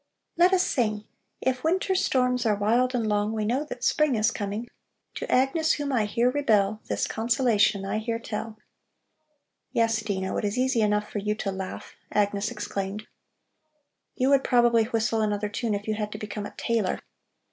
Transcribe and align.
"Let 0.35 0.51
us 0.51 0.63
sing: 0.65 1.03
If 1.41 1.63
winter's 1.63 2.03
storms 2.03 2.43
are 2.47 2.55
wild 2.55 2.95
and 2.95 3.07
long 3.07 3.33
We 3.33 3.45
know 3.45 3.63
that 3.65 3.83
spring 3.83 4.15
is 4.15 4.31
coming. 4.31 4.67
To 5.13 5.31
Agnes, 5.31 5.73
whom 5.73 5.93
I 5.93 6.05
hear 6.05 6.31
rebel, 6.31 6.79
This 6.87 7.05
consolation 7.05 7.85
I 7.85 7.99
here 7.99 8.17
tell." 8.17 8.57
"Yes, 9.73 10.01
Dino, 10.01 10.35
it 10.37 10.43
is 10.43 10.57
easy 10.57 10.81
enough 10.81 11.07
for 11.07 11.19
you 11.19 11.35
to 11.35 11.51
laugh," 11.51 11.97
Agnes 12.11 12.49
exclaimed. 12.49 13.05
"You 14.15 14.29
would 14.29 14.43
probably 14.43 14.85
whistle 14.85 15.21
another 15.21 15.49
tune 15.49 15.75
if 15.75 15.87
you 15.87 15.93
had 15.93 16.11
to 16.13 16.17
become 16.17 16.47
a 16.47 16.55
tailor. 16.57 16.99